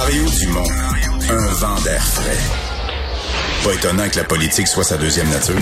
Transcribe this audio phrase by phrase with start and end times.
[0.00, 0.64] Mario Dumont,
[1.28, 2.38] un vent d'air frais.
[3.62, 5.60] Pas étonnant que la politique soit sa deuxième nature.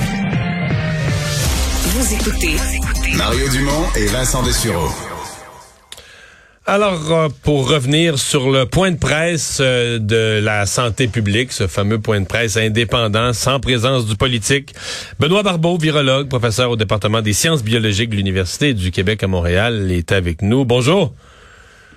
[1.87, 2.57] Vous écoutez
[3.17, 4.91] Mario Dumont et Vincent Dessureau.
[6.67, 11.67] Alors, euh, pour revenir sur le point de presse euh, de la santé publique, ce
[11.67, 14.73] fameux point de presse indépendant, sans présence du politique,
[15.19, 19.91] Benoît Barbeau, virologue, professeur au département des sciences biologiques de l'Université du Québec à Montréal,
[19.91, 20.65] est avec nous.
[20.65, 21.13] Bonjour.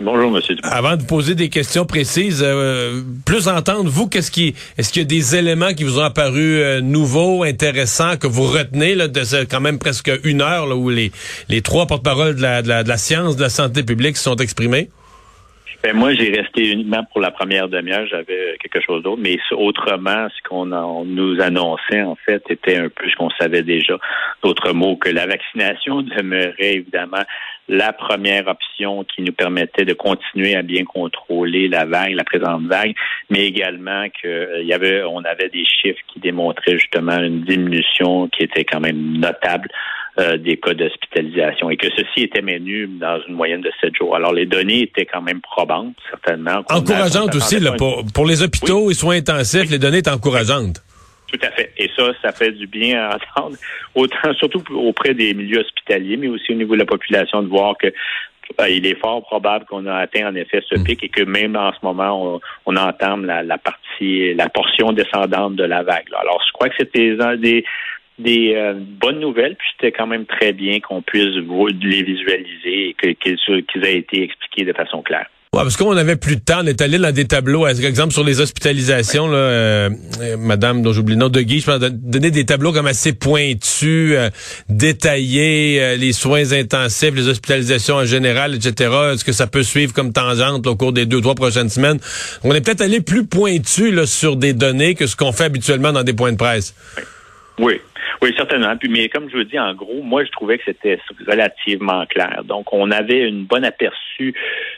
[0.03, 0.55] Bonjour, monsieur.
[0.63, 5.05] Avant de poser des questions précises, euh, plus entendre, vous, qu'est-ce qui, est-ce qu'il y
[5.05, 9.23] a des éléments qui vous ont apparu euh, nouveaux, intéressants, que vous retenez là, de
[9.23, 11.11] ce, quand même presque une heure là, où les,
[11.49, 14.23] les trois porte-paroles de la, de, la, de la science, de la santé publique se
[14.23, 14.89] sont exprimés?
[15.83, 18.05] Ben, moi, j'ai resté uniquement pour la première demi-heure.
[18.05, 19.19] J'avais quelque chose d'autre.
[19.21, 20.65] Mais autrement, ce qu'on
[21.05, 23.97] nous annonçait, en fait, était un peu ce qu'on savait déjà.
[24.43, 27.23] D'autres mots, que la vaccination demeurait évidemment
[27.71, 32.63] la première option qui nous permettait de continuer à bien contrôler la vague, la présente
[32.63, 32.93] vague,
[33.29, 38.27] mais également qu'il euh, y avait, on avait des chiffres qui démontraient justement une diminution
[38.27, 39.69] qui était quand même notable
[40.19, 44.17] euh, des cas d'hospitalisation et que ceci était maintenu dans une moyenne de sept jours.
[44.17, 46.63] Alors, les données étaient quand même probantes, certainement.
[46.69, 50.83] Encourageantes aussi, là, pour, pour, les hôpitaux et soins intensifs, les données étaient encourageantes.
[51.31, 51.71] Tout à fait.
[51.77, 53.55] Et ça, ça fait du bien à entendre,
[53.95, 57.77] autant surtout auprès des milieux hospitaliers, mais aussi au niveau de la population, de voir
[57.77, 57.87] que
[58.59, 60.83] euh, il est fort probable qu'on a atteint en effet ce hmm.
[60.83, 64.91] pic et que même en ce moment, on, on entame la, la, partie, la portion
[64.91, 66.07] descendante de la vague.
[66.19, 67.63] Alors, je crois que c'était des,
[68.19, 71.35] des euh, bonnes nouvelles, puis c'était quand même très bien qu'on puisse
[71.81, 75.27] les visualiser et qu'ils aient été expliqués de façon claire.
[75.53, 78.13] Ouais, parce qu'on avait plus de temps, on est allé dans des tableaux, par exemple
[78.13, 79.89] sur les hospitalisations, là, euh,
[80.21, 84.15] euh, Madame dont j'oublie le nom de Guy, je donner des tableaux comme assez pointus,
[84.69, 88.91] détaillés, les soins intensifs, les hospitalisations en général, etc.
[89.11, 91.99] Est-ce que ça peut suivre comme tangente au cours des deux trois prochaines semaines
[92.45, 95.91] On est peut-être allé plus pointu là, sur des données que ce qu'on fait habituellement
[95.91, 96.73] dans des points de presse.
[97.59, 97.79] Oui.
[98.21, 98.75] Oui, certainement.
[98.77, 102.43] Puis, mais comme je vous dis, en gros, moi, je trouvais que c'était relativement clair.
[102.43, 104.33] Donc, on avait une bonne aperçu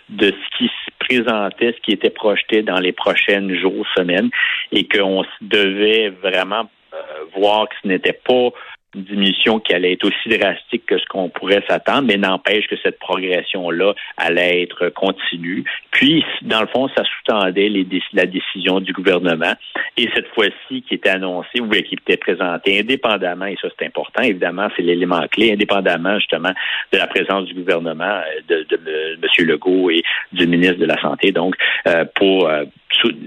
[0.10, 4.30] de ce qui se présentait, ce qui était projeté dans les prochaines jours, semaines,
[4.72, 6.98] et qu'on devait vraiment euh,
[7.36, 8.50] voir que ce n'était pas
[8.96, 13.00] diminution qui allait être aussi drastique que ce qu'on pourrait s'attendre, mais n'empêche que cette
[13.00, 15.64] progression-là allait être continue.
[15.92, 17.72] Puis, dans le fond, ça sous-tendait
[18.14, 19.54] la décision du gouvernement
[19.98, 24.24] et cette fois-ci qui était annoncée ou qui était présentée indépendamment, et ça c'est important,
[24.24, 26.52] évidemment, c'est l'élément clé, indépendamment justement
[26.92, 29.48] de la présence du gouvernement, euh, de, de, M.
[29.48, 31.56] Legault et du ministre de la Santé, donc,
[31.88, 32.66] euh, pour, euh,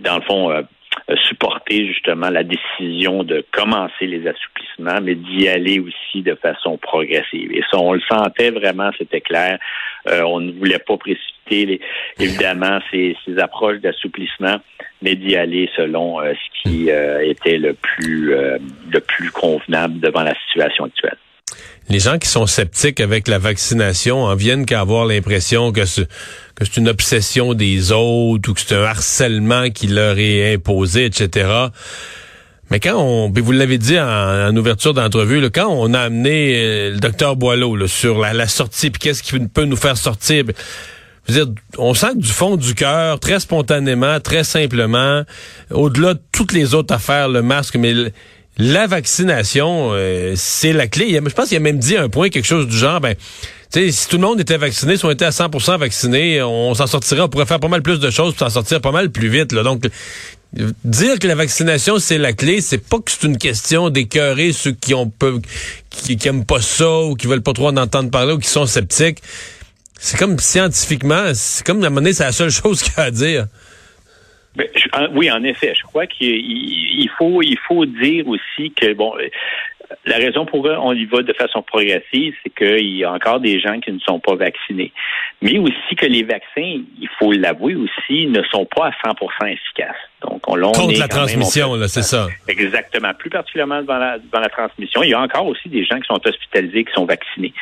[0.02, 0.62] dans le fond, euh,
[1.28, 7.52] supporter justement la décision de commencer les assouplissements, mais d'y aller aussi de façon progressive.
[7.52, 9.58] Et ça, on le sentait vraiment, c'était clair.
[10.08, 11.80] Euh, on ne voulait pas précipiter,
[12.18, 14.56] évidemment, ces, approches d'assouplissement,
[15.02, 20.34] mais d'y aller selon euh, ce qui était le plus, le plus convenable devant la
[20.46, 21.18] situation actuelle
[21.88, 26.08] les gens qui sont sceptiques avec la vaccination en viennent qu'à avoir l'impression que c'est
[26.56, 31.04] que c'est une obsession des autres ou que c'est un harcèlement qui leur est imposé,
[31.04, 31.68] etc.
[32.70, 36.98] Mais quand on, vous l'avez dit en, ouverture d'entrevue, quand on a amené euh, le
[36.98, 40.44] docteur Boileau sur la, sortie, puis qu'est-ce qui peut nous faire sortir,
[41.28, 41.46] dire,
[41.78, 45.22] on sent que du fond du cœur, très spontanément, très simplement,
[45.70, 47.94] au-delà de toutes les autres affaires, le masque, mais
[48.58, 51.12] la vaccination, euh, c'est la clé.
[51.12, 53.14] Je pense qu'il a même dit un point, quelque chose du genre, ben,
[53.76, 57.20] si tout le monde était vacciné, si on était à 100% vacciné, on s'en sortirait,
[57.20, 59.54] on pourrait faire pas mal plus de choses pour s'en sortir pas mal plus vite.
[59.54, 59.84] Donc,
[60.84, 64.72] dire que la vaccination, c'est la clé, c'est pas que c'est une question d'écœurer ceux
[64.72, 65.40] qui ont peu,
[65.90, 68.66] qui, aiment pas ça ou qui veulent pas trop en entendre parler ou qui sont
[68.66, 69.18] sceptiques.
[69.98, 73.10] C'est comme scientifiquement, c'est comme moment donné, c'est la seule chose qu'il y a à
[73.10, 73.46] dire.
[74.56, 74.66] Ben,
[75.14, 75.74] oui, en effet.
[75.78, 79.12] Je crois qu'il faut, il faut dire aussi que bon,
[80.04, 83.40] la raison pour laquelle on y va de façon progressive, c'est qu'il y a encore
[83.40, 84.92] des gens qui ne sont pas vaccinés.
[85.42, 89.96] Mais aussi que les vaccins, il faut l'avouer aussi, ne sont pas à 100% efficaces.
[90.22, 92.28] Donc, on, Contre la transmission, là, c'est ça.
[92.48, 93.12] Exactement.
[93.14, 95.02] Plus particulièrement devant la, devant la transmission.
[95.02, 97.52] Il y a encore aussi des gens qui sont hospitalisés, qui sont vaccinés.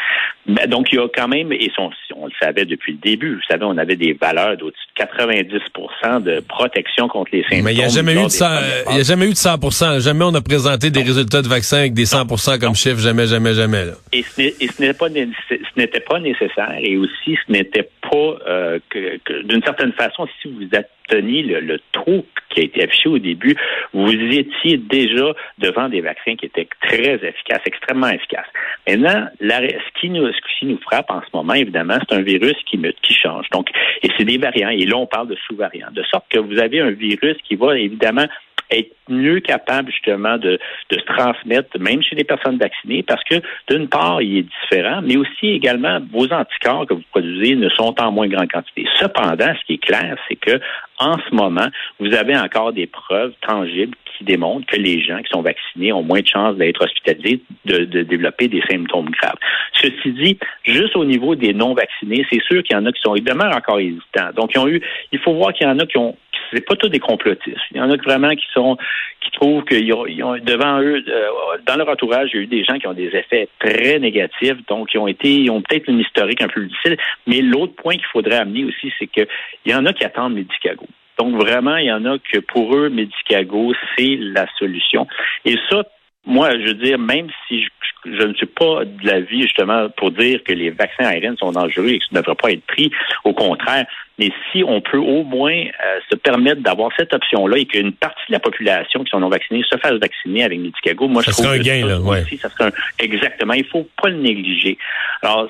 [0.47, 3.35] Mais, donc, il y a quand même, et on, on le savait depuis le début,
[3.35, 7.63] vous savez, on avait des valeurs d'au-dessus de 90% de protection contre les symptômes.
[7.63, 8.47] Mais il n'y a jamais eu de 100,
[8.91, 11.79] il y a jamais eu de 100 Jamais on a présenté des résultats de vaccins
[11.79, 12.99] avec des 100% comme chiffre.
[12.99, 13.87] Jamais, jamais, jamais.
[13.87, 13.93] Là.
[14.13, 16.75] Et ce n'était pas, ce pas nécessaire.
[16.81, 22.25] Et aussi, ce n'était pas euh, que, d'une certaine façon, si vous obteniez le, trou
[22.51, 23.57] qui a été affiché au début,
[23.93, 28.47] vous étiez déjà devant des vaccins qui étaient très efficaces, extrêmement efficaces.
[28.89, 32.57] Maintenant, ce, qui nous, ce qui nous frappe en ce moment, évidemment, c'est un virus
[32.67, 33.49] qui qui change.
[33.51, 33.69] Donc,
[34.03, 34.71] et c'est des variants.
[34.71, 35.91] Et là, on parle de sous-variants.
[35.93, 38.27] De sorte que vous avez un virus qui va évidemment
[38.71, 40.59] être mieux capable justement de,
[40.91, 43.37] de se transmettre, même chez les personnes vaccinées, parce que
[43.69, 47.95] d'une part, il est différent, mais aussi également vos anticorps que vous produisez ne sont
[48.01, 48.87] en moins grande quantité.
[48.99, 50.61] Cependant, ce qui est clair, c'est que
[50.99, 51.67] en ce moment,
[51.99, 56.03] vous avez encore des preuves tangibles qui démontrent que les gens qui sont vaccinés ont
[56.03, 59.39] moins de chances d'être hospitalisés, de, de, développer des symptômes graves.
[59.81, 63.17] Ceci dit, juste au niveau des non-vaccinés, c'est sûr qu'il y en a qui sont,
[63.17, 64.31] ils demeurent encore hésitants.
[64.37, 64.81] Donc, ils ont eu,
[65.11, 66.17] il faut voir qu'il y en a qui ont,
[66.55, 67.59] c'est pas tous des complotistes.
[67.71, 68.77] Il y en a vraiment qui sont
[69.21, 71.29] qui trouvent qu'ils ont, devant eux, euh,
[71.67, 74.57] dans leur entourage, il y a eu des gens qui ont des effets très négatifs,
[74.69, 76.97] donc ils ont été, ils ont peut-être une historique un peu difficile.
[77.27, 79.27] Mais l'autre point qu'il faudrait amener aussi, c'est qu'il
[79.67, 80.87] y en a qui attendent Medicago.
[81.19, 85.07] Donc vraiment, il y en a que pour eux, Medicago, c'est la solution.
[85.45, 85.85] Et ça,
[86.27, 87.69] moi, je veux dire, même si je,
[88.05, 91.89] je ne suis pas de l'avis justement pour dire que les vaccins ARN sont dangereux
[91.89, 92.91] et que ça ne devrait pas être pris,
[93.25, 93.87] au contraire,
[94.19, 98.23] mais si on peut au moins euh, se permettre d'avoir cette option-là et qu'une partie
[98.29, 101.37] de la population qui sont non vaccinés se fasse vacciner avec Medicago, moi ça je
[101.37, 102.25] trouve un gain, là, ouais.
[102.39, 103.55] ça serait un, exactement.
[103.55, 104.79] Il faut pas le négliger.
[105.23, 105.49] Alors,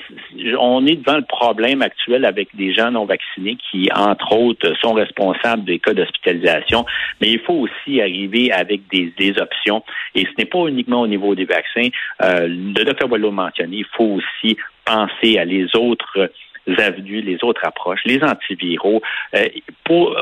[0.60, 4.94] on est devant le problème actuel avec des gens non vaccinés qui, entre autres, sont
[4.94, 6.86] responsables des cas d'hospitalisation,
[7.20, 9.82] mais il faut aussi arriver avec des, des options.
[10.14, 11.88] Et ce n'est pas uniquement au niveau des vaccins.
[12.22, 16.30] Euh, le docteur Boileau mentionné, il faut aussi penser à les autres
[16.78, 19.02] avenues, les autres approches, les antiviraux.
[19.34, 19.48] Euh,
[19.84, 20.16] pour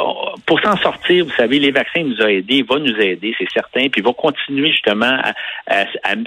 [0.47, 3.89] pour s'en sortir, vous savez, les vaccins nous ont aidés, vont nous aider, c'est certain,
[3.89, 5.19] puis vont continuer justement
[5.67, 5.85] à,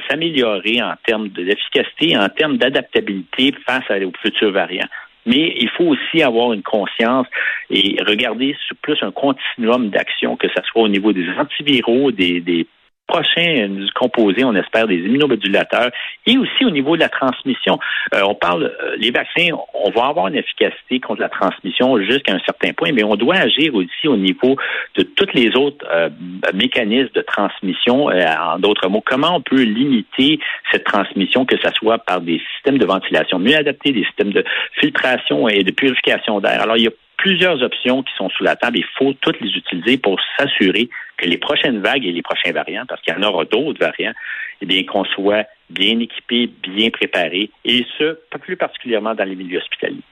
[0.10, 4.88] s'améliorer en termes d'efficacité, en termes d'adaptabilité face aux futurs variants.
[5.26, 7.28] Mais il faut aussi avoir une conscience
[7.72, 12.68] et regarder plus un continuum d'action, que ce soit au niveau des antiviraux, des, des
[13.08, 15.92] prochain composé, on espère, des immunomodulateurs
[16.26, 17.80] et aussi au niveau de la transmission.
[18.14, 22.34] Euh, on parle, euh, les vaccins, on va avoir une efficacité contre la transmission jusqu'à
[22.34, 24.56] un certain point, mais on doit agir aussi au niveau
[24.96, 26.10] de tous les autres euh,
[26.54, 28.08] mécanismes de transmission.
[28.08, 30.40] en d'autres mots, comment on peut limiter
[30.72, 34.44] cette transmission, que ce soit par des systèmes de ventilation mieux adaptés, des systèmes de
[34.80, 36.62] filtration et de purification d'air.
[36.62, 38.78] Alors, il y a plusieurs options qui sont sous la table.
[38.78, 42.86] Il faut toutes les utiliser pour s'assurer que les prochaines vagues et les prochains variants,
[42.88, 44.14] parce qu'il y en aura d'autres variants,
[44.62, 49.60] eh bien, qu'on soit bien équipé, bien préparé, et ce, plus particulièrement dans les milieux
[49.60, 50.04] hospitaliers.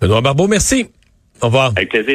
[0.00, 0.86] Benoît Barbeau, merci.
[1.40, 1.72] Au revoir.
[1.76, 2.12] Avec plaisir.